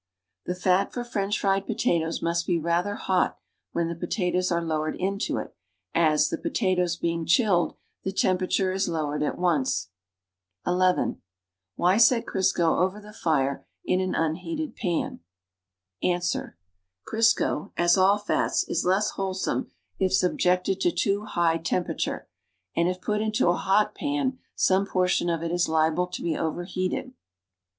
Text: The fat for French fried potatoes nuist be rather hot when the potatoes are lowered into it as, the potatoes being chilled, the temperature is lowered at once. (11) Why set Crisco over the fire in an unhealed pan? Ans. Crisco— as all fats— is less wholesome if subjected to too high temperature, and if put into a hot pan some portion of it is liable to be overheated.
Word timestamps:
The 0.47 0.55
fat 0.55 0.91
for 0.91 1.03
French 1.03 1.39
fried 1.39 1.67
potatoes 1.67 2.21
nuist 2.23 2.47
be 2.47 2.57
rather 2.57 2.95
hot 2.95 3.37
when 3.71 3.87
the 3.87 3.93
potatoes 3.93 4.51
are 4.51 4.59
lowered 4.65 4.95
into 4.95 5.37
it 5.37 5.55
as, 5.93 6.29
the 6.29 6.39
potatoes 6.39 6.95
being 6.97 7.23
chilled, 7.27 7.75
the 8.01 8.11
temperature 8.11 8.71
is 8.71 8.89
lowered 8.89 9.21
at 9.21 9.37
once. 9.37 9.89
(11) 10.65 11.21
Why 11.75 11.97
set 11.97 12.25
Crisco 12.25 12.79
over 12.81 12.99
the 12.99 13.13
fire 13.13 13.63
in 13.85 13.99
an 14.01 14.15
unhealed 14.15 14.75
pan? 14.75 15.19
Ans. 16.01 16.35
Crisco— 17.07 17.71
as 17.77 17.95
all 17.95 18.17
fats— 18.17 18.63
is 18.71 18.83
less 18.83 19.11
wholesome 19.11 19.69
if 19.99 20.11
subjected 20.13 20.81
to 20.81 20.91
too 20.91 21.25
high 21.25 21.59
temperature, 21.59 22.27
and 22.75 22.87
if 22.89 23.01
put 23.01 23.21
into 23.21 23.49
a 23.49 23.53
hot 23.55 23.93
pan 23.93 24.39
some 24.55 24.87
portion 24.87 25.29
of 25.29 25.43
it 25.43 25.51
is 25.51 25.69
liable 25.69 26.07
to 26.07 26.23
be 26.23 26.35
overheated. 26.35 27.13